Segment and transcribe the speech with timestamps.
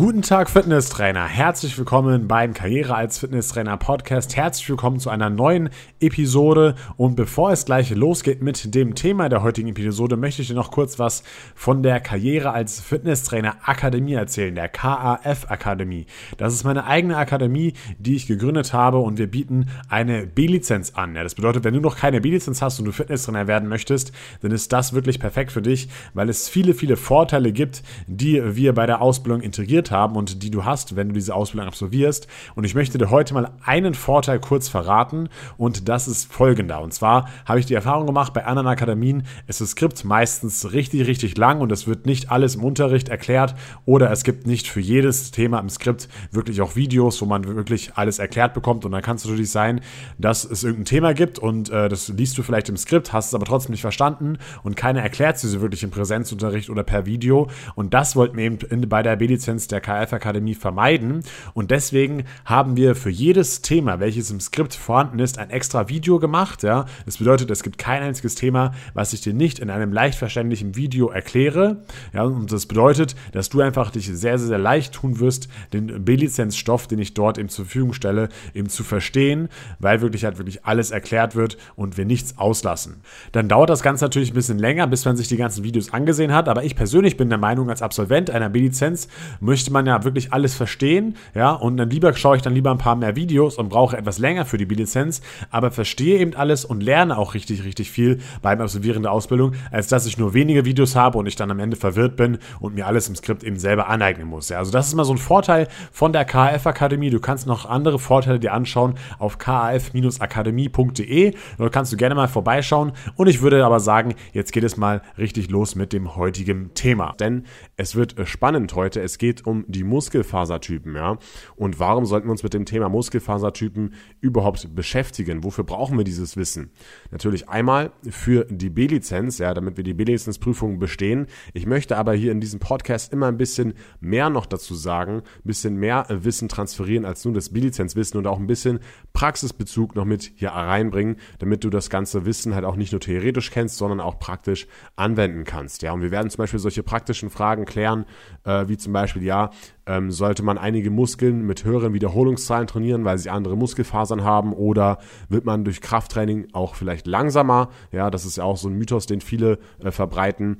[0.00, 1.26] Guten Tag, Fitnesstrainer.
[1.26, 4.36] Herzlich willkommen beim Karriere als Fitnesstrainer Podcast.
[4.36, 6.76] Herzlich willkommen zu einer neuen Episode.
[6.96, 10.70] Und bevor es gleich losgeht mit dem Thema der heutigen Episode, möchte ich dir noch
[10.70, 11.24] kurz was
[11.56, 16.06] von der Karriere als Fitnesstrainer Akademie erzählen, der KAF Akademie.
[16.36, 21.16] Das ist meine eigene Akademie, die ich gegründet habe und wir bieten eine B-Lizenz an.
[21.16, 24.12] Ja, das bedeutet, wenn du noch keine B-Lizenz hast und du Fitnesstrainer werden möchtest,
[24.42, 28.74] dann ist das wirklich perfekt für dich, weil es viele, viele Vorteile gibt, die wir
[28.74, 32.26] bei der Ausbildung integriert haben und die du hast, wenn du diese Ausbildung absolvierst.
[32.54, 36.80] Und ich möchte dir heute mal einen Vorteil kurz verraten und das ist folgender.
[36.80, 41.06] Und zwar habe ich die Erfahrung gemacht, bei anderen Akademien ist das Skript meistens richtig,
[41.06, 43.54] richtig lang und es wird nicht alles im Unterricht erklärt
[43.84, 47.92] oder es gibt nicht für jedes Thema im Skript wirklich auch Videos, wo man wirklich
[47.94, 49.80] alles erklärt bekommt und dann kann es natürlich sein,
[50.18, 53.34] dass es irgendein Thema gibt und äh, das liest du vielleicht im Skript, hast es
[53.34, 57.48] aber trotzdem nicht verstanden und keiner erklärt es dir wirklich im Präsenzunterricht oder per Video
[57.74, 61.22] und das wollten wir eben in, bei der B-Lizenz der der KF-Akademie vermeiden.
[61.54, 66.18] Und deswegen haben wir für jedes Thema, welches im Skript vorhanden ist, ein extra Video
[66.18, 66.62] gemacht.
[66.62, 66.86] Ja?
[67.06, 70.76] Das bedeutet, es gibt kein einziges Thema, was ich dir nicht in einem leicht verständlichen
[70.76, 71.84] Video erkläre.
[72.12, 72.22] Ja?
[72.24, 76.86] Und das bedeutet, dass du einfach dich sehr, sehr, sehr leicht tun wirst, den B-Lizenz-Stoff,
[76.86, 79.48] den ich dort eben zur Verfügung stelle, eben zu verstehen,
[79.78, 83.02] weil wirklich halt wirklich alles erklärt wird und wir nichts auslassen.
[83.32, 86.32] Dann dauert das Ganze natürlich ein bisschen länger, bis man sich die ganzen Videos angesehen
[86.32, 86.48] hat.
[86.48, 89.08] Aber ich persönlich bin der Meinung, als Absolvent einer B-Lizenz
[89.40, 92.70] möchte möchte man ja wirklich alles verstehen, ja, und dann lieber schaue ich dann lieber
[92.70, 96.64] ein paar mehr Videos und brauche etwas länger für die B-Lizenz, aber verstehe eben alles
[96.64, 100.64] und lerne auch richtig, richtig viel beim Absolvieren der Ausbildung, als dass ich nur wenige
[100.64, 103.58] Videos habe und ich dann am Ende verwirrt bin und mir alles im Skript eben
[103.58, 104.48] selber aneignen muss.
[104.48, 107.10] Ja, also das ist mal so ein Vorteil von der KAF-Akademie.
[107.10, 111.34] Du kannst noch andere Vorteile dir anschauen auf kaf-akademie.de.
[111.58, 115.02] Dort kannst du gerne mal vorbeischauen und ich würde aber sagen, jetzt geht es mal
[115.18, 117.14] richtig los mit dem heutigen Thema.
[117.20, 117.44] Denn
[117.76, 119.00] es wird spannend heute.
[119.00, 121.18] Es geht um die Muskelfasertypen, ja.
[121.56, 125.44] Und warum sollten wir uns mit dem Thema Muskelfasertypen überhaupt beschäftigen?
[125.44, 126.70] Wofür brauchen wir dieses Wissen?
[127.10, 131.26] Natürlich einmal für die B-Lizenz, ja, damit wir die B-Lizenzprüfung bestehen.
[131.54, 135.22] Ich möchte aber hier in diesem Podcast immer ein bisschen mehr noch dazu sagen, ein
[135.44, 138.80] bisschen mehr Wissen transferieren als nur das B-Lizenzwissen und auch ein bisschen
[139.12, 143.50] Praxisbezug noch mit hier reinbringen, damit du das ganze Wissen halt auch nicht nur theoretisch
[143.50, 145.82] kennst, sondern auch praktisch anwenden kannst.
[145.82, 148.04] Ja, und wir werden zum Beispiel solche praktischen Fragen klären,
[148.44, 149.47] äh, wie zum Beispiel, ja,
[149.86, 154.98] ähm, sollte man einige Muskeln mit höheren Wiederholungszahlen trainieren, weil sie andere Muskelfasern haben oder
[155.28, 157.70] wird man durch Krafttraining auch vielleicht langsamer?
[157.92, 160.58] Ja, das ist ja auch so ein Mythos, den viele äh, verbreiten.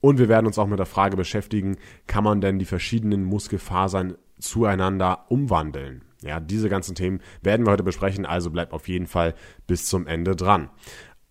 [0.00, 4.16] Und wir werden uns auch mit der Frage beschäftigen, kann man denn die verschiedenen Muskelfasern
[4.38, 6.02] zueinander umwandeln?
[6.22, 9.34] Ja, diese ganzen Themen werden wir heute besprechen, also bleibt auf jeden Fall
[9.66, 10.68] bis zum Ende dran.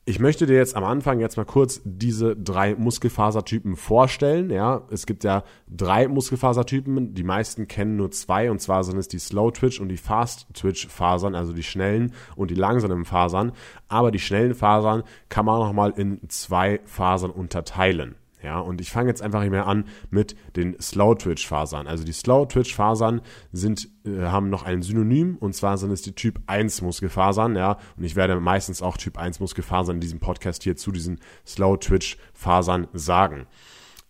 [0.09, 4.49] Ich möchte dir jetzt am Anfang jetzt mal kurz diese drei Muskelfasertypen vorstellen.
[4.49, 7.13] Ja, es gibt ja drei Muskelfasertypen.
[7.13, 10.47] Die meisten kennen nur zwei und zwar sind es die Slow Twitch und die Fast
[10.55, 13.51] Twitch Fasern, also die schnellen und die langsamen Fasern.
[13.87, 18.15] Aber die schnellen Fasern kann man noch mal in zwei Fasern unterteilen.
[18.41, 21.87] Ja, und ich fange jetzt einfach nicht mehr an mit den Slow-Twitch-Fasern.
[21.87, 26.39] Also die Slow-Twitch-Fasern sind, äh, haben noch ein Synonym und zwar sind es die Typ
[26.47, 27.77] 1 Muskelfasern, ja.
[27.97, 32.87] Und ich werde meistens auch Typ 1 Muskelfasern in diesem Podcast hier zu diesen Slow-Twitch-Fasern
[32.93, 33.45] sagen.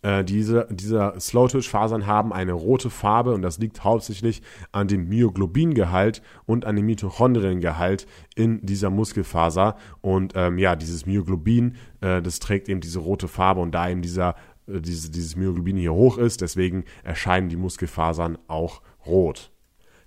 [0.02, 6.22] Äh, diese, diese Slow-Twitch-Fasern haben eine rote Farbe und das liegt hauptsächlich an dem Myoglobin-Gehalt
[6.46, 9.76] und an dem Mitochondriengehalt in dieser Muskelfaser.
[10.02, 14.02] Und ähm, ja, dieses Myoglobin, äh, das trägt eben diese rote Farbe und da eben
[14.02, 14.36] dieser,
[14.68, 19.52] äh, dieses, dieses Myoglobin hier hoch ist, deswegen erscheinen die Muskelfasern auch rot.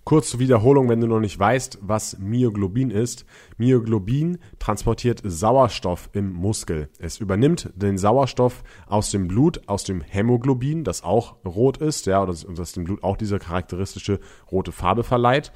[0.04, 3.24] Kurz zur Wiederholung, wenn du noch nicht weißt, was Myoglobin ist.
[3.56, 6.88] Myoglobin transportiert Sauerstoff im Muskel.
[6.98, 12.20] Es übernimmt den Sauerstoff aus dem Blut, aus dem Hämoglobin, das auch rot ist, ja,
[12.20, 14.18] und das dem Blut auch diese charakteristische
[14.50, 15.52] rote Farbe verleiht.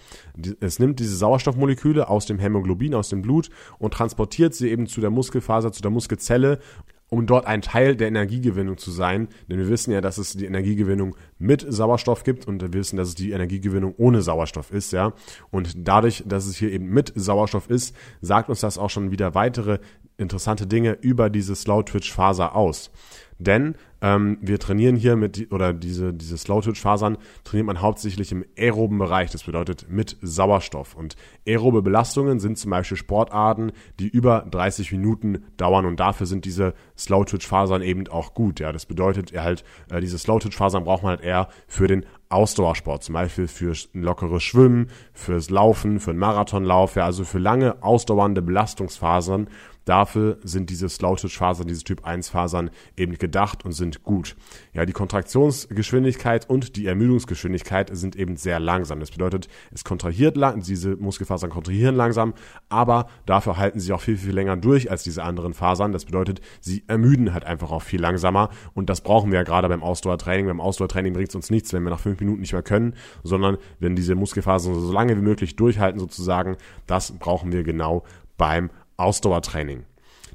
[0.61, 5.01] Es nimmt diese Sauerstoffmoleküle aus dem Hämoglobin, aus dem Blut und transportiert sie eben zu
[5.01, 6.61] der Muskelfaser, zu der Muskelzelle
[7.09, 9.29] um dort ein Teil der Energiegewinnung zu sein.
[9.49, 13.09] Denn wir wissen ja, dass es die Energiegewinnung mit Sauerstoff gibt und wir wissen, dass
[13.09, 15.13] es die Energiegewinnung ohne Sauerstoff ist, ja.
[15.51, 19.35] Und dadurch, dass es hier eben mit Sauerstoff ist, sagt uns das auch schon wieder
[19.35, 19.79] weitere
[20.19, 22.91] interessante Dinge über diese Slow-Twitch-Faser aus.
[23.39, 28.99] Denn ähm, wir trainieren hier mit, oder diese, diese Slow-Twitch-Fasern trainiert man hauptsächlich im aeroben
[28.99, 29.31] Bereich.
[29.31, 30.95] Das bedeutet mit Sauerstoff.
[30.95, 31.17] Und
[31.47, 35.87] aerobe Belastungen sind zum Beispiel Sportarten, die über 30 Minuten dauern.
[35.87, 38.61] Und dafür sind diese Slow-Twitch-Fasern eben auch gut.
[38.61, 43.13] Ja, das bedeutet halt, äh, diese Slow-Twitch-Fasern braucht man halt eher für den Ausdauersport, zum
[43.13, 48.43] Beispiel für ein lockeres Schwimmen, fürs Laufen, für einen Marathonlauf, ja, also für lange ausdauernde
[48.43, 49.49] Belastungsfasern
[49.87, 54.37] Dafür sind diese Slow-Twitch-Fasern, diese Typ-1-Fasern eben gedacht und sind gut.
[54.75, 58.99] Ja, die Kontraktionsgeschwindigkeit und die Ermüdungsgeschwindigkeit sind eben sehr langsam.
[58.99, 62.35] Das bedeutet, es kontrahiert lang, diese Muskelfasern kontrahieren langsam,
[62.69, 65.93] aber dafür halten sie auch viel, viel länger durch als diese anderen Fasern.
[65.93, 69.69] Das bedeutet, sie ermüden halt einfach auch viel langsamer und das brauchen wir ja gerade
[69.69, 70.47] beim Ausdauertraining.
[70.47, 73.57] Beim Ausdauertraining bringt es uns nichts, wenn wir nach fünf Minuten nicht mehr können, sondern
[73.79, 76.57] wenn diese Muskelfasern so lange wie möglich durchhalten sozusagen,
[76.89, 78.03] das brauchen wir genau
[78.37, 79.85] beim Ausdauertraining.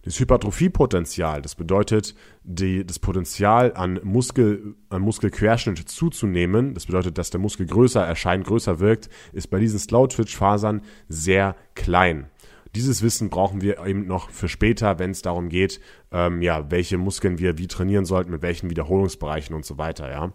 [0.04, 7.30] Das Hypertrophiepotenzial, das bedeutet, die, das Potenzial an, Muskel, an Muskelquerschnitt zuzunehmen, das bedeutet, dass
[7.30, 12.31] der Muskel größer erscheint, größer wirkt, ist bei diesen Slow-Twitch-Fasern sehr klein.
[12.76, 15.82] Dieses Wissen brauchen wir eben noch für später, wenn es darum geht,
[16.12, 20.32] ähm, ja, welche Muskeln wir wie trainieren sollten, mit welchen Wiederholungsbereichen und so weiter, ja.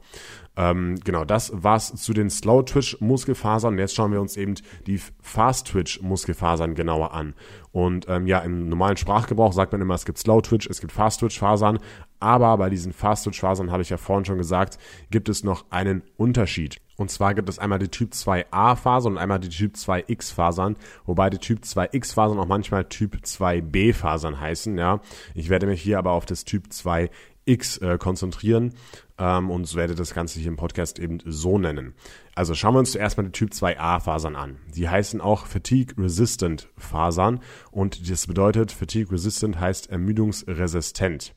[0.56, 3.79] Ähm, genau, das war's zu den Slow Twitch Muskelfasern.
[3.79, 4.55] Jetzt schauen wir uns eben
[4.87, 7.35] die Fast Twitch Muskelfasern genauer an.
[7.73, 10.93] Und ähm, ja, im normalen Sprachgebrauch sagt man immer, es gibt Slow Twitch, es gibt
[10.93, 11.79] Fast Twitch Fasern.
[12.20, 14.78] Aber bei diesen Fast Twitch Fasern habe ich ja vorhin schon gesagt,
[15.10, 16.76] gibt es noch einen Unterschied.
[16.96, 20.76] Und zwar gibt es einmal die Typ 2a Fasern und einmal die Typ 2x Fasern,
[21.04, 25.00] wobei die Typ 2x Fasern auch manchmal Typ 2b Fasern heißen, ja.
[25.34, 27.10] Ich werde mich hier aber auf das Typ 2
[27.46, 28.74] X äh, konzentrieren
[29.18, 31.94] ähm, und werde das Ganze hier im Podcast eben so nennen.
[32.34, 34.58] Also schauen wir uns zuerst mal die Typ 2a Fasern an.
[34.74, 37.40] Die heißen auch Fatigue Resistant Fasern
[37.70, 41.34] und das bedeutet Fatigue Resistant heißt ermüdungsresistent.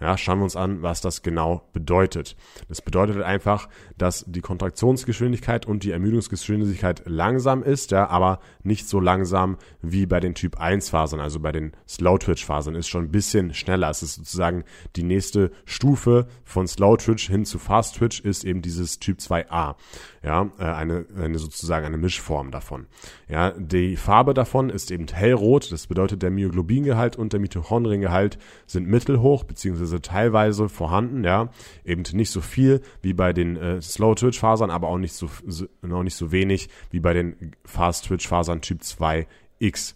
[0.00, 2.36] Ja, schauen wir uns an, was das genau bedeutet.
[2.68, 9.00] Das bedeutet einfach, dass die Kontraktionsgeschwindigkeit und die Ermüdungsgeschwindigkeit langsam ist, ja, aber nicht so
[9.00, 13.04] langsam wie bei den Typ 1 Fasern, also bei den Slow Twitch Fasern ist schon
[13.04, 13.90] ein bisschen schneller.
[13.90, 14.64] Es ist sozusagen
[14.94, 19.74] die nächste Stufe von Slow Twitch hin zu Fast Twitch ist eben dieses Typ 2a.
[20.22, 22.86] Ja, äh, eine, eine sozusagen eine Mischform davon.
[23.28, 25.72] Ja, die Farbe davon ist eben hellrot.
[25.72, 29.44] Das bedeutet, der Myoglobingehalt und der Mitochondriengehalt sind mittelhoch
[29.88, 31.50] beziehungsweise teilweise vorhanden, ja,
[31.84, 35.28] eben nicht so viel wie bei den äh, Slow Twitch Fasern, aber auch nicht so,
[35.46, 39.94] so auch nicht so wenig wie bei den Fast Twitch Fasern Typ 2X.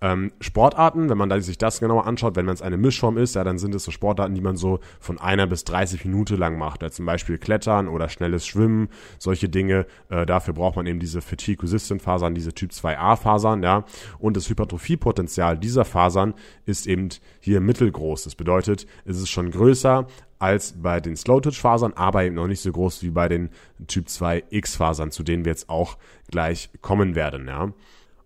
[0.00, 3.44] Ähm, Sportarten, wenn man sich das genauer anschaut, wenn man es eine Mischform ist, ja,
[3.44, 6.82] dann sind es so Sportarten, die man so von einer bis 30 Minuten lang macht.
[6.82, 8.88] Ja, zum Beispiel Klettern oder schnelles Schwimmen,
[9.18, 9.86] solche Dinge.
[10.10, 13.84] Äh, dafür braucht man eben diese Fatigue-Resistant-Fasern, diese Typ 2a-Fasern, ja.
[14.18, 16.34] Und das Hypertrophiepotenzial dieser Fasern
[16.66, 17.08] ist eben
[17.40, 18.24] hier mittelgroß.
[18.24, 20.06] Das bedeutet, es ist schon größer
[20.38, 23.48] als bei den Slow-Twitch-Fasern, aber eben noch nicht so groß wie bei den
[23.86, 25.96] Typ 2X-Fasern, zu denen wir jetzt auch
[26.30, 27.72] gleich kommen werden, ja.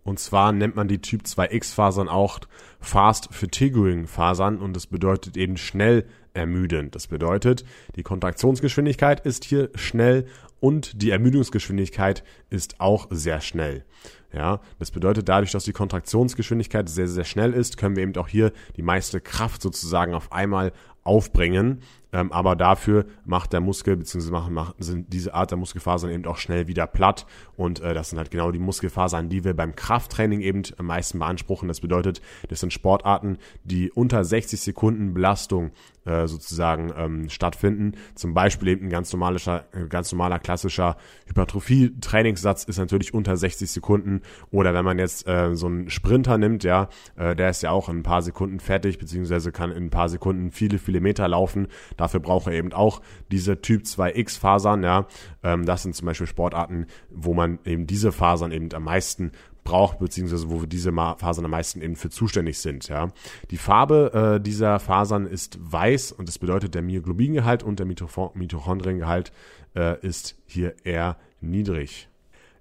[0.02, 2.40] Und zwar nennt man die Typ 2X-Fasern auch
[2.80, 6.94] Fast Fatiguing Fasern und das bedeutet eben schnell ermüdend.
[6.94, 7.64] Das bedeutet,
[7.96, 10.26] die Kontraktionsgeschwindigkeit ist hier schnell
[10.60, 13.84] und die Ermüdungsgeschwindigkeit ist auch sehr schnell.
[14.32, 18.28] Ja, das bedeutet dadurch, dass die Kontraktionsgeschwindigkeit sehr, sehr schnell ist, können wir eben auch
[18.28, 20.72] hier die meiste Kraft sozusagen auf einmal
[21.04, 21.80] aufbringen.
[22.12, 26.26] Ähm, aber dafür macht der Muskel, beziehungsweise machen, machen, sind diese Art der Muskelfasern eben
[26.26, 27.26] auch schnell wieder platt.
[27.56, 31.18] Und äh, das sind halt genau die Muskelfasern, die wir beim Krafttraining eben am meisten
[31.20, 31.68] beanspruchen.
[31.68, 35.70] Das bedeutet, das sind Sportarten, die unter 60 Sekunden Belastung
[36.04, 37.92] äh, sozusagen ähm, stattfinden.
[38.14, 43.70] Zum Beispiel eben ein ganz normaler, äh, ganz normaler klassischer Hypertrophie-Trainingssatz ist natürlich unter 60
[43.70, 44.22] Sekunden.
[44.50, 47.88] Oder wenn man jetzt äh, so einen Sprinter nimmt, ja, äh, der ist ja auch
[47.88, 51.68] in ein paar Sekunden fertig, beziehungsweise kann in ein paar Sekunden viele, viele Meter laufen.
[51.96, 53.00] Dafür braucht er eben auch
[53.30, 55.06] diese Typ 2X Fasern, ja.
[55.44, 59.30] Ähm, das sind zum Beispiel Sportarten, wo man eben diese Fasern eben am meisten
[59.62, 62.88] braucht, beziehungsweise wo diese Fasern am meisten eben für zuständig sind.
[62.88, 63.08] Ja.
[63.50, 69.32] Die Farbe äh, dieser Fasern ist weiß und das bedeutet, der Myoglobingehalt und der Mitochondriengehalt
[69.76, 72.09] äh, ist hier eher niedrig.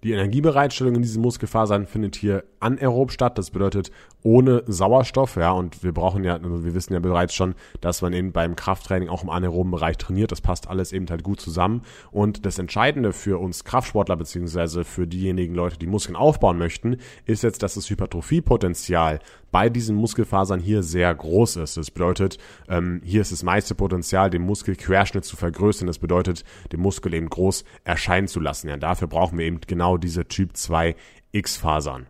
[0.03, 3.37] Die Energiebereitstellung in diesen Muskelfasern findet hier anaerob statt.
[3.37, 3.91] Das bedeutet
[4.21, 8.13] ohne Sauerstoff, ja, und wir brauchen ja, also wir wissen ja bereits schon, dass man
[8.13, 10.31] eben beim Krafttraining auch im anaeroben Bereich trainiert.
[10.31, 11.81] Das passt alles eben halt gut zusammen.
[12.11, 17.43] Und das Entscheidende für uns Kraftsportler beziehungsweise für diejenigen Leute, die Muskeln aufbauen möchten, ist
[17.43, 19.19] jetzt, dass das Hypertrophiepotenzial
[19.51, 21.77] bei diesen Muskelfasern hier sehr groß ist.
[21.77, 22.37] Das bedeutet,
[22.67, 25.87] ähm, hier ist das meiste Potenzial, den Muskelquerschnitt zu vergrößern.
[25.87, 28.69] Das bedeutet, den Muskel eben groß erscheinen zu lassen.
[28.69, 30.95] Ja, dafür brauchen wir eben genau diese Typ 2
[31.31, 32.07] X-Fasern.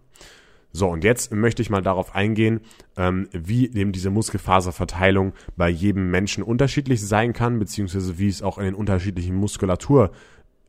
[0.71, 2.61] So, und jetzt möchte ich mal darauf eingehen,
[2.95, 8.59] ähm, wie eben diese Muskelfaserverteilung bei jedem Menschen unterschiedlich sein kann, beziehungsweise wie es auch
[8.59, 10.11] in den unterschiedlichen Muskulatur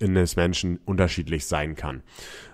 [0.01, 2.03] des Menschen unterschiedlich sein kann.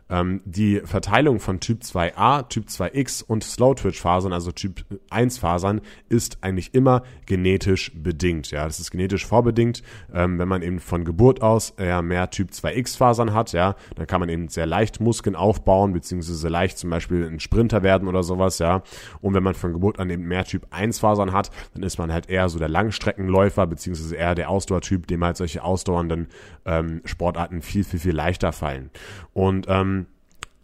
[0.09, 6.75] Ähm, die Verteilung von Typ 2a, Typ 2x und Slow-Twitch-Fasern, also Typ 1-Fasern, ist eigentlich
[6.75, 8.51] immer genetisch bedingt.
[8.51, 9.83] Ja, das ist genetisch vorbedingt.
[10.13, 14.21] Ähm, wenn man eben von Geburt aus eher mehr Typ 2x-Fasern hat, ja, dann kann
[14.21, 18.59] man eben sehr leicht Muskeln aufbauen, beziehungsweise leicht zum Beispiel ein Sprinter werden oder sowas,
[18.59, 18.83] ja.
[19.21, 22.29] Und wenn man von Geburt an eben mehr Typ 1-Fasern hat, dann ist man halt
[22.29, 26.29] eher so der Langstreckenläufer, beziehungsweise eher der Ausdauertyp, dem halt solche ausdauernden
[26.65, 28.91] ähm, Sportarten viel, viel, viel leichter fallen.
[29.33, 29.96] Und ähm,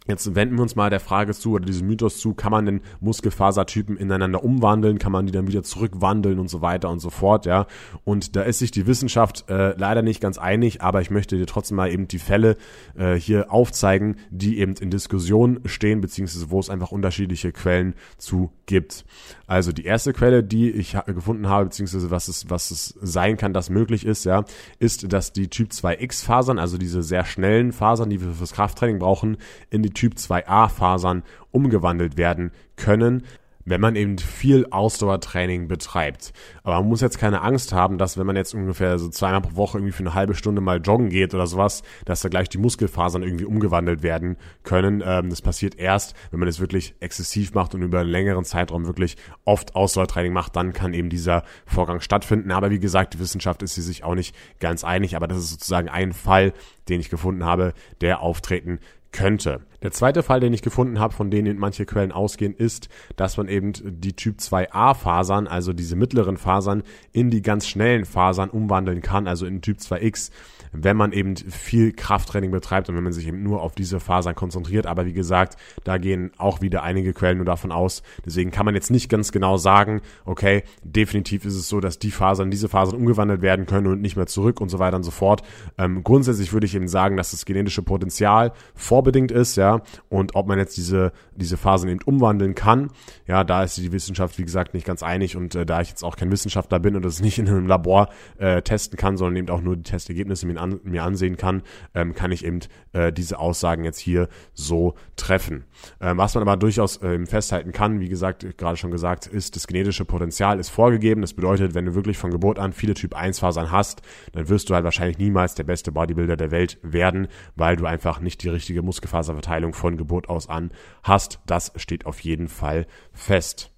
[0.07, 2.81] Jetzt wenden wir uns mal der Frage zu oder diesem Mythos zu, kann man denn
[2.99, 7.45] Muskelfasertypen ineinander umwandeln, kann man die dann wieder zurückwandeln und so weiter und so fort,
[7.45, 7.67] ja.
[8.03, 11.45] Und da ist sich die Wissenschaft äh, leider nicht ganz einig, aber ich möchte dir
[11.45, 12.57] trotzdem mal eben die Fälle
[12.97, 18.51] äh, hier aufzeigen, die eben in Diskussion stehen, beziehungsweise wo es einfach unterschiedliche Quellen zu
[18.65, 19.05] gibt.
[19.47, 23.53] Also die erste Quelle, die ich gefunden habe, beziehungsweise was es, was es sein kann,
[23.53, 24.43] dass möglich ist, ja,
[24.79, 28.99] ist, dass die Typ 2X Fasern, also diese sehr schnellen Fasern, die wir fürs Krafttraining
[28.99, 29.37] brauchen,
[29.69, 33.23] in die Typ 2a Fasern umgewandelt werden können
[33.65, 36.33] wenn man eben viel Ausdauertraining betreibt.
[36.63, 39.55] Aber man muss jetzt keine Angst haben, dass wenn man jetzt ungefähr so zweimal pro
[39.55, 42.57] Woche irgendwie für eine halbe Stunde mal joggen geht oder sowas, dass da gleich die
[42.57, 45.03] Muskelfasern irgendwie umgewandelt werden können.
[45.05, 48.85] Ähm, das passiert erst, wenn man es wirklich exzessiv macht und über einen längeren Zeitraum
[48.85, 52.51] wirklich oft Ausdauertraining macht, dann kann eben dieser Vorgang stattfinden.
[52.51, 55.89] Aber wie gesagt, die Wissenschaft ist sich auch nicht ganz einig, aber das ist sozusagen
[55.89, 56.53] ein Fall,
[56.89, 58.79] den ich gefunden habe, der auftreten
[59.11, 59.61] könnte.
[59.83, 63.47] Der zweite Fall, den ich gefunden habe, von denen manche Quellen ausgehen, ist, dass man
[63.47, 69.01] eben die Typ 2a Fasern, also diese mittleren Fasern, in die ganz schnellen Fasern umwandeln
[69.01, 70.31] kann, also in Typ 2x
[70.73, 74.35] wenn man eben viel Krafttraining betreibt und wenn man sich eben nur auf diese Fasern
[74.35, 74.87] konzentriert.
[74.87, 78.01] Aber wie gesagt, da gehen auch wieder einige Quellen nur davon aus.
[78.25, 82.11] Deswegen kann man jetzt nicht ganz genau sagen, okay, definitiv ist es so, dass die
[82.11, 85.11] Fasern, diese Fasern umgewandelt werden können und nicht mehr zurück und so weiter und so
[85.11, 85.43] fort.
[85.77, 89.72] Ähm, grundsätzlich würde ich eben sagen, dass das genetische Potenzial vorbedingt ist, ja,
[90.09, 92.89] und ob man jetzt diese, diese Fasern eben umwandeln kann,
[93.27, 96.03] ja, da ist die Wissenschaft, wie gesagt, nicht ganz einig und äh, da ich jetzt
[96.03, 99.49] auch kein Wissenschaftler bin und das nicht in einem Labor äh, testen kann, sondern eben
[99.49, 101.63] auch nur die Testergebnisse mir an, mir ansehen kann,
[101.93, 102.59] ähm, kann ich eben
[102.93, 105.65] äh, diese Aussagen jetzt hier so treffen.
[106.01, 109.67] Ähm, was man aber durchaus ähm, festhalten kann, wie gesagt, gerade schon gesagt, ist, das
[109.67, 111.21] genetische Potenzial ist vorgegeben.
[111.21, 114.01] Das bedeutet, wenn du wirklich von Geburt an viele Typ 1 Fasern hast,
[114.33, 118.19] dann wirst du halt wahrscheinlich niemals der beste Bodybuilder der Welt werden, weil du einfach
[118.19, 120.71] nicht die richtige Muskelfaserverteilung von Geburt aus an
[121.03, 121.39] hast.
[121.45, 123.71] Das steht auf jeden Fall fest.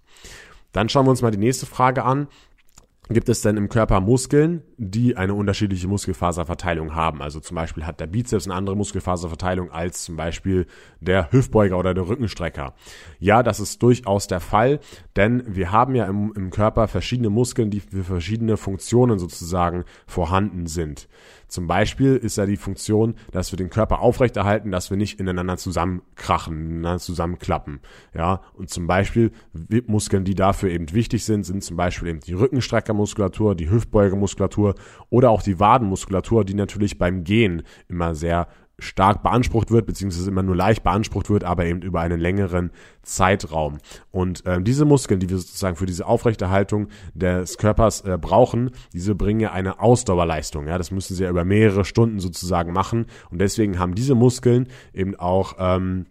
[0.72, 2.28] Dann schauen wir uns mal die nächste Frage an
[3.10, 7.22] gibt es denn im Körper Muskeln, die eine unterschiedliche Muskelfaserverteilung haben.
[7.22, 10.66] Also zum Beispiel hat der Bizeps eine andere Muskelfaserverteilung als zum Beispiel
[11.00, 12.74] der Hüftbeuger oder der Rückenstrecker.
[13.20, 14.80] Ja, das ist durchaus der Fall,
[15.16, 20.66] denn wir haben ja im, im Körper verschiedene Muskeln, die für verschiedene Funktionen sozusagen vorhanden
[20.66, 21.08] sind.
[21.56, 25.56] Zum Beispiel ist ja die Funktion, dass wir den Körper aufrechterhalten, dass wir nicht ineinander
[25.56, 27.80] zusammenkrachen, ineinander zusammenklappen.
[28.14, 29.32] Ja, und zum Beispiel
[29.88, 34.76] Muskeln, die dafür eben wichtig sind, sind zum Beispiel eben die Rückenstreckermuskulatur, die Hüftbeugemuskulatur
[35.10, 40.44] oder auch die Wadenmuskulatur, die natürlich beim Gehen immer sehr stark beansprucht wird, beziehungsweise immer
[40.44, 42.72] nur leicht beansprucht wird, aber eben über einen längeren
[43.04, 43.78] Zeitraum.
[44.12, 49.16] Und ähm, diese Muskeln, die wir sozusagen für diese Aufrechterhaltung des Körpers äh, brauchen, diese
[49.16, 50.68] bringen ja eine Ausdauerleistung.
[50.68, 53.06] Ja, das müssen sie ja über mehrere Stunden sozusagen machen.
[53.32, 56.06] Und deswegen haben diese Muskeln eben auch ähm,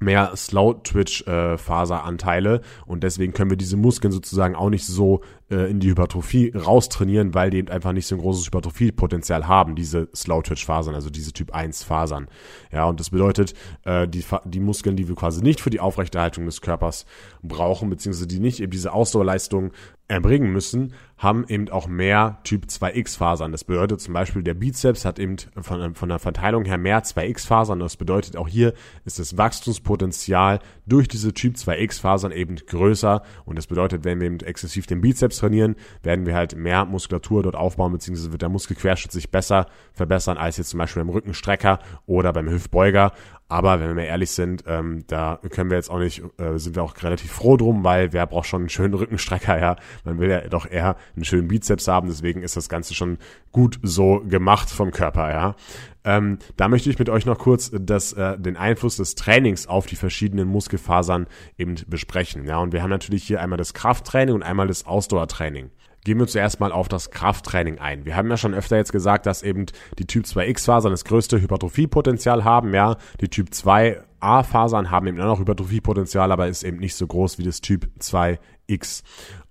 [0.00, 5.90] mehr Slow-Twitch-Faseranteile und deswegen können wir diese Muskeln sozusagen auch nicht so äh, in die
[5.90, 11.10] Hypertrophie raustrainieren, weil die eben einfach nicht so ein großes Hypertrophie-Potenzial haben, diese Slow-Twitch-Fasern, also
[11.10, 12.28] diese Typ 1-Fasern.
[12.72, 16.46] Ja, und das bedeutet, äh, die, die Muskeln, die wir quasi nicht für die Aufrechterhaltung
[16.46, 17.06] des Körpers
[17.42, 19.72] brauchen, beziehungsweise die nicht eben diese Ausdauerleistung
[20.08, 23.50] erbringen müssen, haben eben auch mehr Typ 2X-Fasern.
[23.50, 27.80] Das bedeutet zum Beispiel, der Bizeps hat eben von, von der Verteilung her mehr 2X-Fasern.
[27.80, 28.74] Das bedeutet auch hier
[29.04, 33.22] ist das Wachstumspotenzial durch diese Typ 2X-Fasern eben größer.
[33.46, 37.42] Und das bedeutet, wenn wir eben exzessiv den Bizeps trainieren, werden wir halt mehr Muskulatur
[37.42, 41.78] dort aufbauen, beziehungsweise wird der Muskelquerschnitt sich besser verbessern als jetzt zum Beispiel beim Rückenstrecker
[42.06, 43.12] oder beim Hüftbeuger.
[43.48, 46.82] Aber wenn wir ehrlich sind, ähm, da können wir jetzt auch nicht, äh, sind wir
[46.82, 49.76] auch relativ froh drum, weil wer braucht schon einen schönen Rückenstrecker, ja.
[50.04, 53.18] Man will ja doch eher einen schönen Bizeps haben, deswegen ist das Ganze schon
[53.52, 55.54] gut so gemacht vom Körper, ja.
[56.02, 59.86] Ähm, da möchte ich mit euch noch kurz das, äh, den Einfluss des Trainings auf
[59.86, 61.26] die verschiedenen Muskelfasern
[61.56, 62.46] eben besprechen.
[62.46, 65.70] Ja, und wir haben natürlich hier einmal das Krafttraining und einmal das Ausdauertraining.
[66.06, 68.04] Gehen wir zuerst mal auf das Krafttraining ein.
[68.04, 69.66] Wir haben ja schon öfter jetzt gesagt, dass eben
[69.98, 72.96] die Typ 2X-Fasern das größte Hypertrophiepotenzial haben, ja.
[73.20, 77.42] Die Typ 2A-Fasern haben eben auch noch Hypertrophiepotenzial, aber ist eben nicht so groß wie
[77.42, 79.02] das Typ 2X.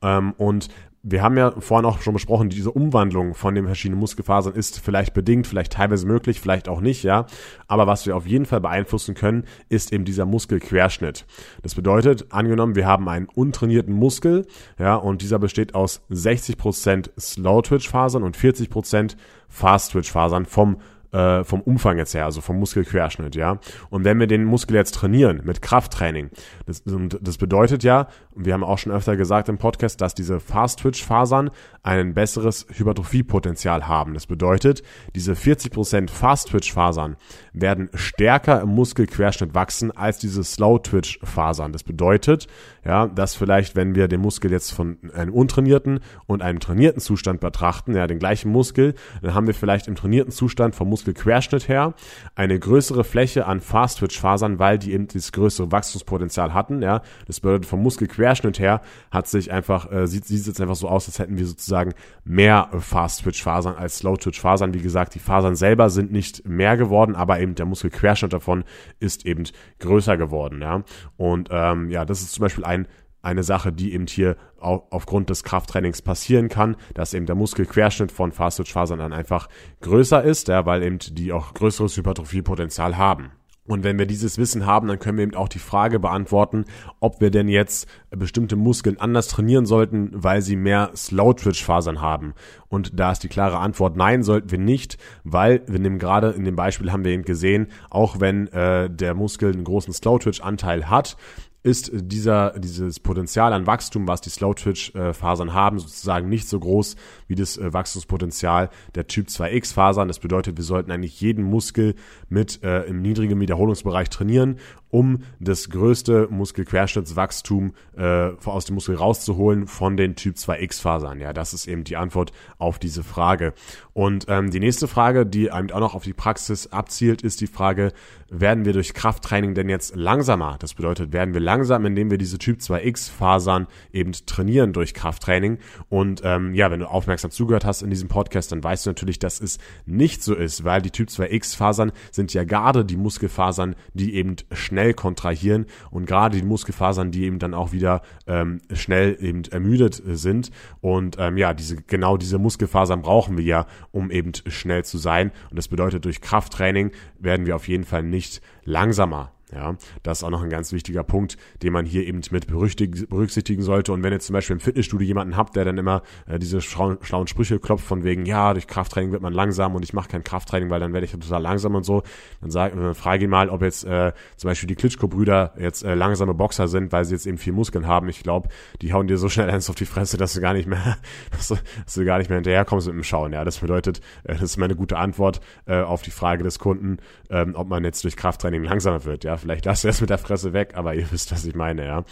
[0.01, 0.69] Ähm, und
[1.07, 5.13] wir haben ja vorhin auch schon besprochen, diese Umwandlung von den verschiedenen Muskelfasern ist vielleicht
[5.13, 7.27] bedingt, vielleicht teilweise möglich, vielleicht auch nicht, ja.
[7.67, 11.27] Aber was wir auf jeden Fall beeinflussen können, ist eben dieser Muskelquerschnitt.
[11.61, 14.47] Das bedeutet, angenommen, wir haben einen untrainierten Muskel,
[14.79, 19.15] ja, und dieser besteht aus 60% Slow-Twitch-Fasern und 40%
[19.47, 20.77] Fast-Twitch-Fasern vom
[21.15, 23.59] äh, vom Umfang jetzt her, also vom Muskelquerschnitt, ja.
[23.89, 26.29] Und wenn wir den Muskel jetzt trainieren mit Krafttraining,
[26.65, 31.51] das, das bedeutet ja, wir haben auch schon öfter gesagt im Podcast, dass diese Fast-Twitch-Fasern
[31.83, 34.13] ein besseres Hypertrophiepotenzial haben.
[34.13, 34.83] Das bedeutet,
[35.15, 37.15] diese 40% Fast-Twitch-Fasern
[37.53, 41.71] werden stärker im Muskelquerschnitt wachsen als diese Slow-Twitch-Fasern.
[41.71, 42.47] Das bedeutet,
[42.83, 47.39] ja, dass vielleicht, wenn wir den Muskel jetzt von einem untrainierten und einem trainierten Zustand
[47.39, 51.93] betrachten, ja, den gleichen Muskel, dann haben wir vielleicht im trainierten Zustand vom Muskelquerschnitt her
[52.35, 57.01] eine größere Fläche an Fast-Twitch-Fasern, weil die eben das größere Wachstumspotenzial hatten, ja.
[57.27, 60.87] Das bedeutet, vom Muskelquerschnitt her hat sich einfach, äh, sieht, sieht es jetzt einfach so
[60.87, 64.73] aus, als hätten wir sozusagen mehr Fast-Twitch-Fasern als Slow-Twitch-Fasern.
[64.73, 68.63] Wie gesagt, die Fasern selber sind nicht mehr geworden, aber eben der Muskelquerschnitt davon
[68.99, 69.43] ist eben
[69.79, 70.83] größer geworden, ja.
[71.17, 72.87] Und ähm, ja, das ist zum Beispiel ein
[73.25, 78.31] eine Sache, die eben hier aufgrund des Krafttrainings passieren kann, dass eben der Muskelquerschnitt von
[78.31, 79.49] Fast-Twitch-Fasern dann einfach
[79.81, 83.31] größer ist, ja, weil eben die auch größeres Hypertrophiepotenzial haben.
[83.67, 86.65] Und wenn wir dieses Wissen haben, dann können wir eben auch die Frage beantworten,
[86.99, 92.35] ob wir denn jetzt bestimmte Muskeln anders trainieren sollten, weil sie mehr Slow-Twitch-Fasern haben.
[92.67, 96.43] Und da ist die klare Antwort, nein, sollten wir nicht, weil wir nehmen gerade in
[96.43, 101.17] dem Beispiel haben wir eben gesehen, auch wenn äh, der Muskel einen großen Slow-Twitch-Anteil hat,
[101.65, 106.95] ist dieser, dieses Potenzial an Wachstum, was die Slow-Twitch-Fasern haben, sozusagen nicht so groß
[107.27, 110.07] wie das äh, Wachstumspotenzial der Typ 2X-Fasern.
[110.07, 111.95] Das bedeutet, wir sollten eigentlich jeden Muskel
[112.29, 114.59] mit äh, im niedrigen Wiederholungsbereich trainieren,
[114.95, 121.19] um das größte Muskelquerschnittswachstum äh, aus dem Muskel rauszuholen von den Typ 2X-Fasern.
[121.19, 123.53] Ja, das ist eben die Antwort auf diese Frage.
[123.91, 127.47] Und ähm, die nächste Frage, die eben auch noch auf die Praxis abzielt, ist die
[127.47, 127.91] Frage,
[128.29, 130.55] werden wir durch Krafttraining denn jetzt langsamer?
[130.59, 135.59] Das bedeutet, werden wir langsam, indem wir diese Typ 2X-Fasern eben trainieren durch Krafttraining.
[135.89, 139.19] Und ähm, ja, wenn du aufmerksam zugehört hast in diesem Podcast, dann weißt du natürlich,
[139.19, 144.15] dass es nicht so ist, weil die Typ 2X-Fasern sind ja gerade die Muskelfasern, die
[144.15, 149.43] eben schnell kontrahieren und gerade die Muskelfasern, die eben dann auch wieder ähm, schnell eben
[149.45, 150.51] ermüdet sind.
[150.81, 155.31] Und ähm, ja, diese genau diese Muskelfasern brauchen wir ja, um eben schnell zu sein.
[155.49, 159.34] Und das bedeutet, durch Krafttraining werden wir auf jeden Fall nicht langsamer.
[159.53, 163.61] Ja, das ist auch noch ein ganz wichtiger Punkt, den man hier eben mit berücksichtigen
[163.61, 163.93] sollte.
[163.93, 166.97] Und wenn ihr zum Beispiel im Fitnessstudio jemanden habt, der dann immer äh, diese schlauen,
[167.27, 170.71] Sprüche klopft von wegen, ja, durch Krafttraining wird man langsam und ich mache kein Krafttraining,
[170.71, 172.01] weil dann werde ich total langsam und so,
[172.41, 175.93] dann sag, äh, frage ihn mal, ob jetzt äh, zum Beispiel die Klitschko-Brüder jetzt äh,
[175.93, 178.09] langsame Boxer sind, weil sie jetzt eben viel Muskeln haben.
[178.09, 178.49] Ich glaube,
[178.81, 180.97] die hauen dir so schnell eins auf die Fresse, dass du gar nicht mehr,
[181.31, 183.31] dass du, dass du gar nicht mehr hinterherkommst mit dem Schauen.
[183.31, 186.97] Ja, das bedeutet, äh, das ist meine gute Antwort äh, auf die Frage des Kunden,
[187.29, 189.23] ähm, ob man jetzt durch Krafttraining langsamer wird.
[189.23, 191.85] Ja, vielleicht lasst du erst mit der Fresse weg, aber ihr wisst, was ich meine,
[191.85, 192.03] ja.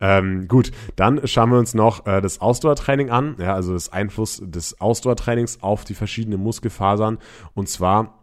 [0.00, 4.40] Ähm, gut, dann schauen wir uns noch äh, das Ausdauertraining an, ja, also das Einfluss
[4.44, 7.18] des Ausdauertrainings auf die verschiedenen Muskelfasern
[7.54, 8.18] und zwar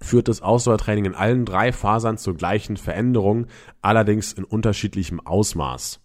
[0.00, 3.46] führt das Ausdauertraining in allen drei Fasern zur gleichen Veränderung,
[3.80, 6.00] allerdings in unterschiedlichem Ausmaß.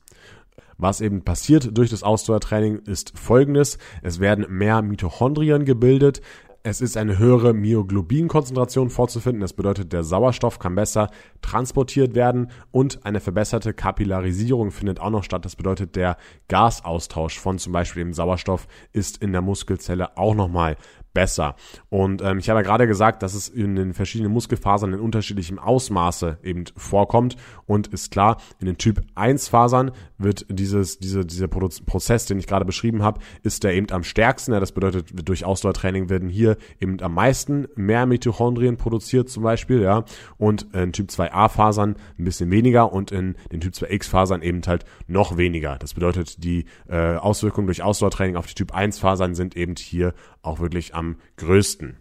[0.77, 3.79] Was eben passiert durch das Ausdauertraining ist folgendes.
[4.03, 6.21] Es werden mehr Mitochondrien gebildet,
[6.67, 9.39] es ist eine höhere Myoglobinkonzentration vorzufinden.
[9.39, 11.09] Das bedeutet, der Sauerstoff kann besser
[11.41, 15.45] transportiert werden und eine verbesserte Kapillarisierung findet auch noch statt.
[15.45, 16.17] Das bedeutet, der
[16.49, 20.75] Gasaustausch von zum Beispiel dem Sauerstoff ist in der Muskelzelle auch nochmal
[21.17, 21.55] besser.
[21.89, 25.57] Und ähm, ich habe ja gerade gesagt, dass es in den verschiedenen Muskelfasern in unterschiedlichem
[25.57, 27.37] Ausmaße eben vorkommt.
[27.65, 32.45] Und ist klar, in den Typ 1 Fasern wird dieses, diese, dieser Prozess, den ich
[32.45, 34.53] gerade beschrieben habe, ist der eben am stärksten.
[34.53, 39.81] Ja, das bedeutet, durch Ausdauertraining werden hier eben am meisten mehr Mitochondrien produziert zum Beispiel,
[39.81, 40.05] ja.
[40.37, 44.61] Und in Typ 2a Fasern ein bisschen weniger und in den Typ 2x Fasern eben
[44.67, 45.77] halt noch weniger.
[45.79, 50.13] Das bedeutet, die äh, Auswirkungen durch Ausdauertraining auf die Typ 1 Fasern sind eben hier
[50.47, 51.97] auch wirklich am größten.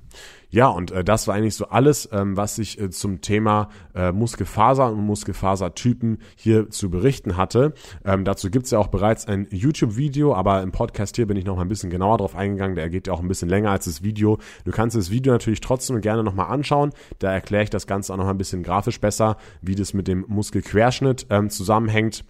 [0.49, 4.13] Ja, und äh, das war eigentlich so alles, ähm, was ich äh, zum Thema äh,
[4.13, 7.75] Muskelfaser und Muskelfasertypen hier zu berichten hatte.
[8.05, 11.57] Ähm, dazu gibt's ja auch bereits ein YouTube-Video, aber im Podcast hier bin ich noch
[11.57, 12.77] mal ein bisschen genauer drauf eingegangen.
[12.77, 14.39] Der geht ja auch ein bisschen länger als das Video.
[14.65, 16.93] Du kannst das Video natürlich trotzdem gerne noch mal anschauen.
[17.19, 20.25] Da erkläre ich das Ganze auch noch ein bisschen grafisch besser, wie das mit dem
[20.29, 22.25] Muskelquerschnitt ähm, zusammenhängt.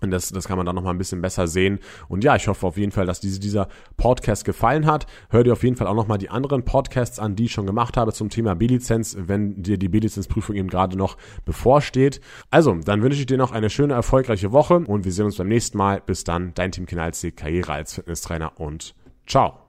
[0.00, 1.80] Und das, das kann man dann nochmal ein bisschen besser sehen.
[2.08, 5.06] Und ja, ich hoffe auf jeden Fall, dass diese, dieser Podcast gefallen hat.
[5.30, 7.96] Hör dir auf jeden Fall auch nochmal die anderen Podcasts an, die ich schon gemacht
[7.96, 12.20] habe zum Thema B-Lizenz, wenn dir die B-Lizenz-Prüfung eben gerade noch bevorsteht.
[12.50, 15.48] Also, dann wünsche ich dir noch eine schöne, erfolgreiche Woche und wir sehen uns beim
[15.48, 16.00] nächsten Mal.
[16.04, 18.94] Bis dann, dein Team Kinalzi, Karriere als Fitnesstrainer und
[19.26, 19.67] ciao.